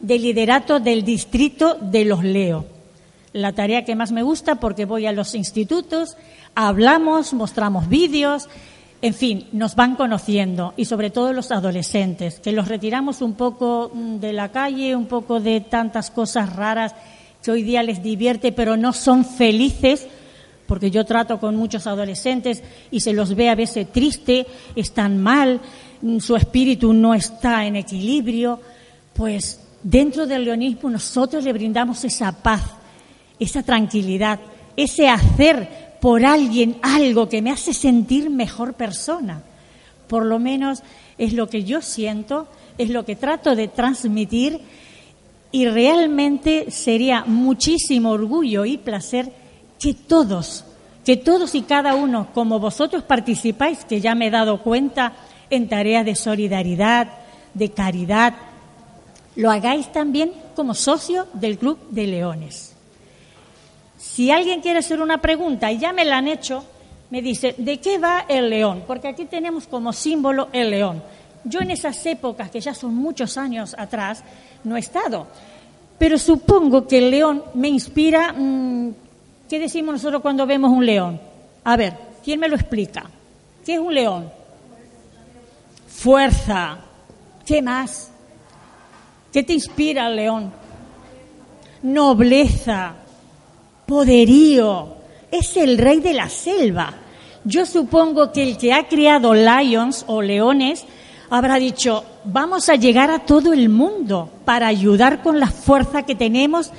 de 0.00 0.18
liderato 0.18 0.78
del 0.78 1.04
distrito 1.04 1.76
de 1.80 2.04
los 2.04 2.22
Leo. 2.22 2.64
La 3.32 3.52
tarea 3.52 3.84
que 3.84 3.96
más 3.96 4.12
me 4.12 4.22
gusta 4.22 4.56
porque 4.56 4.84
voy 4.84 5.06
a 5.06 5.12
los 5.12 5.34
institutos, 5.34 6.16
hablamos, 6.54 7.34
mostramos 7.34 7.88
vídeos, 7.88 8.48
en 9.00 9.14
fin, 9.14 9.46
nos 9.52 9.76
van 9.76 9.94
conociendo 9.94 10.74
y 10.76 10.84
sobre 10.84 11.10
todo 11.10 11.32
los 11.32 11.52
adolescentes, 11.52 12.40
que 12.40 12.52
los 12.52 12.66
retiramos 12.66 13.22
un 13.22 13.34
poco 13.34 13.92
mm, 13.94 14.16
de 14.16 14.32
la 14.32 14.50
calle, 14.50 14.96
un 14.96 15.06
poco 15.06 15.40
de 15.40 15.60
tantas 15.60 16.10
cosas 16.10 16.54
raras 16.54 16.94
que 17.42 17.52
hoy 17.52 17.62
día 17.62 17.84
les 17.84 18.02
divierte, 18.02 18.50
pero 18.50 18.76
no 18.76 18.92
son 18.92 19.24
felices, 19.24 20.06
porque 20.66 20.90
yo 20.90 21.04
trato 21.04 21.38
con 21.38 21.54
muchos 21.54 21.86
adolescentes 21.86 22.62
y 22.90 23.00
se 23.00 23.12
los 23.12 23.34
ve 23.36 23.48
a 23.48 23.54
veces 23.54 23.90
triste, 23.92 24.46
están 24.74 25.18
mal, 25.22 25.60
mm, 26.02 26.18
su 26.18 26.34
espíritu 26.34 26.92
no 26.92 27.14
está 27.14 27.66
en 27.66 27.76
equilibrio, 27.76 28.60
pues 29.14 29.60
dentro 29.80 30.26
del 30.26 30.44
leonismo 30.44 30.90
nosotros 30.90 31.44
le 31.44 31.52
brindamos 31.52 32.04
esa 32.04 32.32
paz, 32.32 32.62
esa 33.38 33.62
tranquilidad, 33.62 34.40
ese 34.76 35.08
hacer 35.08 35.87
por 36.00 36.24
alguien 36.24 36.78
algo 36.82 37.28
que 37.28 37.42
me 37.42 37.50
hace 37.50 37.74
sentir 37.74 38.30
mejor 38.30 38.74
persona. 38.74 39.42
Por 40.06 40.24
lo 40.24 40.38
menos 40.38 40.82
es 41.18 41.32
lo 41.32 41.48
que 41.48 41.64
yo 41.64 41.82
siento, 41.82 42.46
es 42.78 42.90
lo 42.90 43.04
que 43.04 43.16
trato 43.16 43.54
de 43.56 43.68
transmitir 43.68 44.60
y 45.50 45.66
realmente 45.66 46.70
sería 46.70 47.24
muchísimo 47.24 48.10
orgullo 48.10 48.64
y 48.64 48.78
placer 48.78 49.32
que 49.78 49.94
todos, 49.94 50.64
que 51.04 51.16
todos 51.16 51.54
y 51.54 51.62
cada 51.62 51.94
uno, 51.94 52.28
como 52.34 52.58
vosotros 52.58 53.02
participáis, 53.02 53.84
que 53.84 54.00
ya 54.00 54.14
me 54.14 54.26
he 54.26 54.30
dado 54.30 54.62
cuenta 54.62 55.14
en 55.50 55.68
tareas 55.68 56.04
de 56.04 56.14
solidaridad, 56.14 57.08
de 57.54 57.70
caridad, 57.70 58.34
lo 59.36 59.50
hagáis 59.50 59.90
también 59.92 60.32
como 60.54 60.74
socio 60.74 61.26
del 61.32 61.58
Club 61.58 61.78
de 61.90 62.06
Leones. 62.06 62.74
Si 63.98 64.30
alguien 64.30 64.60
quiere 64.60 64.78
hacer 64.78 65.02
una 65.02 65.18
pregunta 65.18 65.72
y 65.72 65.78
ya 65.78 65.92
me 65.92 66.04
la 66.04 66.18
han 66.18 66.28
hecho, 66.28 66.64
me 67.10 67.20
dice, 67.20 67.54
¿de 67.58 67.80
qué 67.80 67.98
va 67.98 68.24
el 68.28 68.48
león? 68.48 68.84
Porque 68.86 69.08
aquí 69.08 69.24
tenemos 69.24 69.66
como 69.66 69.92
símbolo 69.92 70.48
el 70.52 70.70
león. 70.70 71.02
Yo 71.44 71.60
en 71.60 71.72
esas 71.72 72.04
épocas, 72.06 72.50
que 72.50 72.60
ya 72.60 72.74
son 72.74 72.94
muchos 72.94 73.36
años 73.36 73.74
atrás, 73.76 74.22
no 74.62 74.76
he 74.76 74.80
estado. 74.80 75.26
Pero 75.98 76.16
supongo 76.16 76.86
que 76.86 76.98
el 76.98 77.10
león 77.10 77.42
me 77.54 77.68
inspira. 77.68 78.32
Mm, 78.32 78.90
¿Qué 79.48 79.58
decimos 79.58 79.94
nosotros 79.94 80.22
cuando 80.22 80.46
vemos 80.46 80.70
un 80.70 80.86
león? 80.86 81.20
A 81.64 81.76
ver, 81.76 81.94
¿quién 82.22 82.38
me 82.38 82.48
lo 82.48 82.54
explica? 82.54 83.04
¿Qué 83.64 83.74
es 83.74 83.80
un 83.80 83.94
león? 83.94 84.30
Fuerza. 85.88 86.78
¿Qué 87.44 87.62
más? 87.62 88.12
¿Qué 89.32 89.42
te 89.42 89.54
inspira 89.54 90.06
el 90.06 90.16
león? 90.16 90.52
Nobleza 91.82 92.94
poderío, 93.88 94.96
es 95.30 95.56
el 95.56 95.78
rey 95.78 96.00
de 96.00 96.12
la 96.12 96.28
selva. 96.28 96.92
Yo 97.44 97.64
supongo 97.64 98.30
que 98.32 98.42
el 98.42 98.58
que 98.58 98.74
ha 98.74 98.86
criado 98.86 99.32
lions 99.32 100.04
o 100.06 100.20
leones 100.20 100.84
habrá 101.30 101.56
dicho, 101.56 102.04
vamos 102.24 102.68
a 102.68 102.76
llegar 102.76 103.10
a 103.10 103.20
todo 103.20 103.54
el 103.54 103.70
mundo 103.70 104.30
para 104.44 104.66
ayudar 104.66 105.22
con 105.22 105.40
la 105.40 105.46
fuerza 105.46 106.02
que 106.02 106.14
tenemos, 106.14 106.70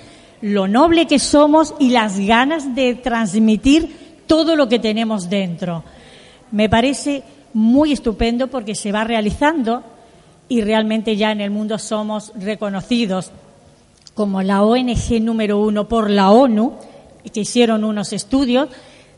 lo 0.42 0.68
noble 0.68 1.08
que 1.08 1.18
somos 1.18 1.74
y 1.80 1.90
las 1.90 2.20
ganas 2.20 2.76
de 2.76 2.94
transmitir 2.94 4.22
todo 4.28 4.56
lo 4.56 4.70
que 4.70 4.78
tenemos 4.78 5.32
dentro. 5.32 5.84
Me 6.52 6.70
parece 6.70 7.24
muy 7.56 7.92
estupendo 7.92 8.50
porque 8.50 8.76
se 8.76 8.92
va 8.92 9.04
realizando 9.04 9.82
y 10.48 10.62
realmente 10.62 11.16
ya 11.16 11.32
en 11.32 11.42
el 11.42 11.50
mundo 11.50 11.80
somos 11.80 12.32
reconocidos 12.36 13.32
como 14.14 14.44
la 14.44 14.64
ONG 14.64 15.22
número 15.22 15.60
uno 15.60 15.88
por 15.88 16.10
la 16.12 16.30
ONU 16.30 16.74
que 17.34 17.42
hicieron 17.42 17.84
unos 17.84 18.14
estudios, 18.14 18.70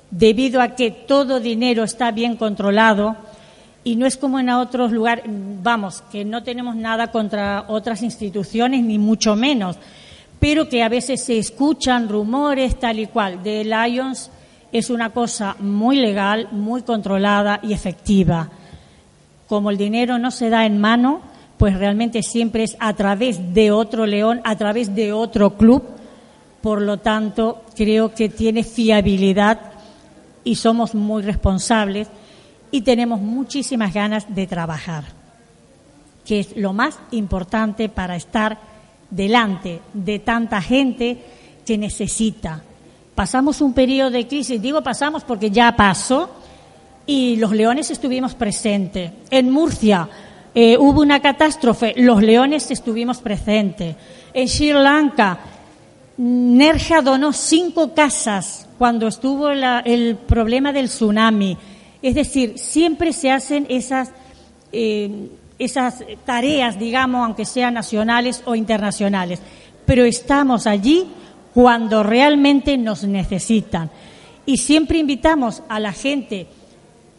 debido 0.09 0.61
a 0.61 0.75
que 0.75 0.91
todo 0.91 1.39
dinero 1.39 1.83
está 1.83 2.11
bien 2.11 2.35
controlado 2.35 3.15
y 3.83 3.95
no 3.95 4.05
es 4.05 4.17
como 4.17 4.39
en 4.39 4.49
otros 4.49 4.91
lugares, 4.91 5.25
vamos, 5.27 6.03
que 6.11 6.23
no 6.23 6.43
tenemos 6.43 6.75
nada 6.75 7.11
contra 7.11 7.65
otras 7.67 8.03
instituciones, 8.03 8.83
ni 8.83 8.99
mucho 8.99 9.35
menos, 9.35 9.77
pero 10.39 10.69
que 10.69 10.83
a 10.83 10.89
veces 10.89 11.23
se 11.23 11.39
escuchan 11.39 12.07
rumores 12.07 12.79
tal 12.79 12.99
y 12.99 13.07
cual. 13.07 13.41
De 13.41 13.63
Lions 13.63 14.29
es 14.71 14.89
una 14.89 15.11
cosa 15.11 15.55
muy 15.59 15.97
legal, 15.97 16.47
muy 16.51 16.83
controlada 16.83 17.59
y 17.63 17.73
efectiva. 17.73 18.49
Como 19.47 19.71
el 19.71 19.77
dinero 19.77 20.19
no 20.19 20.29
se 20.31 20.49
da 20.49 20.65
en 20.65 20.79
mano, 20.79 21.21
pues 21.57 21.77
realmente 21.77 22.23
siempre 22.23 22.63
es 22.63 22.77
a 22.79 22.93
través 22.93 23.53
de 23.53 23.71
otro 23.71 24.05
león, 24.05 24.41
a 24.43 24.55
través 24.55 24.95
de 24.95 25.11
otro 25.11 25.57
club, 25.57 25.83
por 26.61 26.81
lo 26.81 26.97
tanto, 26.97 27.63
creo 27.75 28.13
que 28.13 28.29
tiene 28.29 28.63
fiabilidad 28.63 29.59
y 30.43 30.55
somos 30.55 30.95
muy 30.95 31.23
responsables 31.23 32.07
y 32.71 32.81
tenemos 32.81 33.19
muchísimas 33.19 33.93
ganas 33.93 34.33
de 34.33 34.47
trabajar, 34.47 35.05
que 36.25 36.39
es 36.39 36.55
lo 36.55 36.73
más 36.73 36.99
importante 37.11 37.89
para 37.89 38.15
estar 38.15 38.57
delante 39.09 39.81
de 39.93 40.19
tanta 40.19 40.61
gente 40.61 41.23
que 41.65 41.77
necesita, 41.77 42.63
pasamos 43.13 43.61
un 43.61 43.73
periodo 43.73 44.11
de 44.11 44.27
crisis, 44.27 44.61
digo 44.61 44.81
pasamos 44.81 45.23
porque 45.23 45.51
ya 45.51 45.75
pasó, 45.75 46.29
y 47.05 47.35
los 47.37 47.51
leones 47.51 47.91
estuvimos 47.91 48.35
presentes. 48.35 49.11
En 49.29 49.49
Murcia 49.49 50.07
eh, 50.53 50.77
hubo 50.77 51.01
una 51.01 51.19
catástrofe, 51.19 51.93
los 51.97 52.21
leones 52.21 52.71
estuvimos 52.71 53.19
presentes. 53.19 53.95
En 54.33 54.47
Sri 54.47 54.73
Lanka, 54.73 55.39
Nerja 56.17 57.01
donó 57.01 57.33
cinco 57.33 57.93
casas 57.93 58.67
cuando 58.77 59.07
estuvo 59.07 59.49
el 59.49 60.17
problema 60.27 60.73
del 60.73 60.87
tsunami. 60.87 61.57
Es 62.01 62.15
decir, 62.15 62.57
siempre 62.57 63.13
se 63.13 63.31
hacen 63.31 63.65
esas, 63.69 64.11
eh, 64.71 65.29
esas 65.59 66.03
tareas, 66.25 66.79
digamos, 66.79 67.25
aunque 67.25 67.45
sean 67.45 67.75
nacionales 67.75 68.41
o 68.45 68.55
internacionales. 68.55 69.39
Pero 69.85 70.03
estamos 70.03 70.67
allí 70.67 71.07
cuando 71.53 72.03
realmente 72.03 72.77
nos 72.77 73.03
necesitan. 73.03 73.89
Y 74.45 74.57
siempre 74.57 74.97
invitamos 74.97 75.63
a 75.69 75.79
la 75.79 75.93
gente 75.93 76.47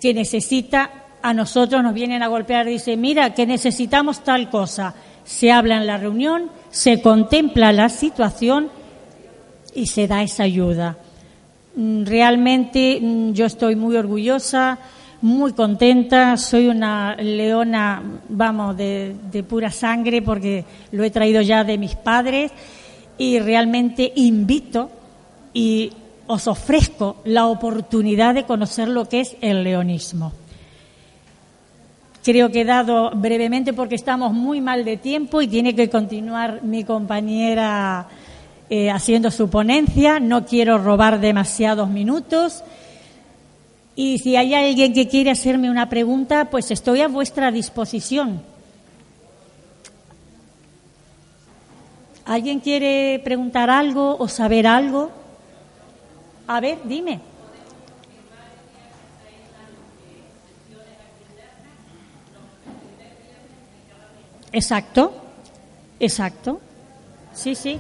que 0.01 0.13
necesita, 0.13 0.91
a 1.23 1.33
nosotros 1.33 1.83
nos 1.83 1.95
vienen 1.95 2.23
a 2.23 2.29
golpear 2.29 2.67
y 2.67 2.73
dicen, 2.73 3.01
mira, 3.01 3.35
que 3.35 3.47
necesitamos 3.47 4.25
tal 4.25 4.51
cosa. 4.51 4.95
Se 5.25 5.53
habla 5.53 5.77
en 5.77 5.87
la 5.87 5.99
reunión, 5.99 6.51
se 6.71 7.01
contempla 7.01 7.73
la 7.73 7.89
situación 7.89 8.71
y 9.75 9.87
se 9.87 10.07
da 10.07 10.23
esa 10.23 10.45
ayuda. 10.45 10.97
Mm, 11.77 12.05
realmente 12.05 12.99
mm, 13.01 13.33
yo 13.33 13.47
estoy 13.47 13.77
muy 13.77 13.97
orgullosa, 13.97 14.79
muy 15.23 15.53
contenta, 15.53 16.37
soy 16.37 16.69
una 16.69 17.17
leona, 17.17 18.03
vamos, 18.29 18.77
de, 18.77 19.15
de 19.31 19.43
pura 19.43 19.71
sangre 19.71 20.21
porque 20.21 20.65
lo 20.91 21.05
he 21.05 21.11
traído 21.11 21.41
ya 21.41 21.65
de 21.65 21.79
mis 21.79 21.95
padres 21.95 22.51
y 23.17 23.39
realmente 23.39 24.13
invito 24.17 24.91
y 25.55 25.93
os 26.27 26.47
ofrezco 26.47 27.17
la 27.25 27.47
oportunidad 27.47 28.35
de 28.35 28.45
conocer 28.45 28.89
lo 28.89 29.09
que 29.09 29.21
es 29.21 29.37
el 29.41 29.63
leonismo. 29.65 30.33
Creo 32.25 32.51
que 32.51 32.61
he 32.61 32.65
dado 32.65 33.11
brevemente 33.11 33.73
porque 33.73 33.97
estamos 33.97 34.33
muy 34.33 34.61
mal 34.61 34.85
de 34.85 34.97
tiempo 34.97 35.43
y 35.43 35.49
tiene 35.49 35.75
que 35.75 35.91
continuar 35.91 36.63
mi 36.63 36.85
compañera 36.85 38.07
eh, 38.75 38.91
haciendo 38.91 39.31
su 39.31 39.51
ponencia. 39.51 40.19
No 40.19 40.47
quiero 40.47 40.79
robar 40.79 41.21
demasiados 41.21 41.91
minutos. 41.91 42.65
Y 43.95 44.19
si 44.21 44.35
hay 44.35 44.55
alguien 44.55 44.95
que 44.95 45.09
quiere 45.09 45.31
hacerme 45.31 45.71
una 45.71 45.91
pregunta, 45.91 46.49
pues 46.49 46.71
estoy 46.71 47.03
a 47.03 47.09
vuestra 47.09 47.53
disposición. 47.53 48.41
¿Alguien 52.25 52.61
quiere 52.61 53.21
preguntar 53.23 53.69
algo 53.69 54.17
o 54.19 54.27
saber 54.27 54.67
algo? 54.67 55.11
A 56.47 56.59
ver, 56.59 56.79
dime. 56.85 57.21
Exacto, 64.51 65.13
exacto. 66.01 66.59
Sí, 67.35 67.55
sí. 67.55 67.79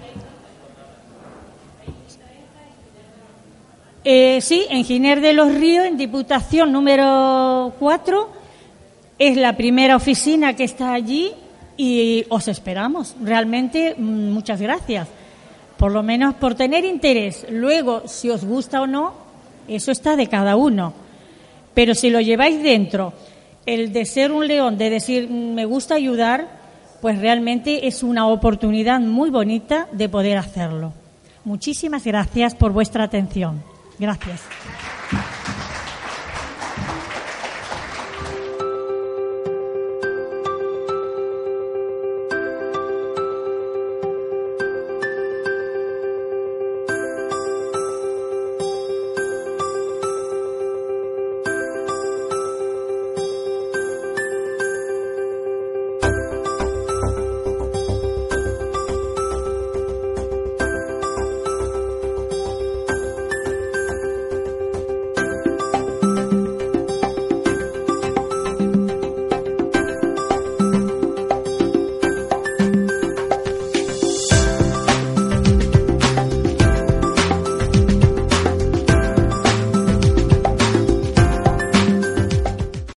Eh, 4.04 4.40
sí, 4.40 4.66
en 4.68 4.84
Giner 4.84 5.20
de 5.20 5.32
los 5.32 5.54
Ríos, 5.54 5.86
en 5.86 5.96
Diputación 5.96 6.72
número 6.72 7.72
4, 7.78 8.30
es 9.18 9.36
la 9.36 9.56
primera 9.56 9.96
oficina 9.96 10.56
que 10.56 10.64
está 10.64 10.92
allí 10.92 11.32
y 11.76 12.24
os 12.28 12.48
esperamos. 12.48 13.14
Realmente, 13.22 13.94
mm, 13.96 14.32
muchas 14.32 14.60
gracias 14.60 15.08
por 15.82 15.90
lo 15.90 16.04
menos 16.04 16.34
por 16.34 16.54
tener 16.54 16.84
interés. 16.84 17.44
Luego, 17.50 18.02
si 18.06 18.30
os 18.30 18.44
gusta 18.44 18.82
o 18.82 18.86
no, 18.86 19.14
eso 19.66 19.90
está 19.90 20.14
de 20.14 20.28
cada 20.28 20.54
uno. 20.54 20.94
Pero 21.74 21.96
si 21.96 22.08
lo 22.08 22.20
lleváis 22.20 22.62
dentro, 22.62 23.12
el 23.66 23.92
de 23.92 24.04
ser 24.04 24.30
un 24.30 24.46
león, 24.46 24.78
de 24.78 24.90
decir 24.90 25.28
me 25.28 25.64
gusta 25.64 25.96
ayudar, 25.96 26.46
pues 27.00 27.18
realmente 27.18 27.88
es 27.88 28.04
una 28.04 28.28
oportunidad 28.28 29.00
muy 29.00 29.30
bonita 29.30 29.88
de 29.90 30.08
poder 30.08 30.38
hacerlo. 30.38 30.92
Muchísimas 31.44 32.04
gracias 32.04 32.54
por 32.54 32.70
vuestra 32.70 33.02
atención. 33.02 33.71
Gracias. 34.02 34.40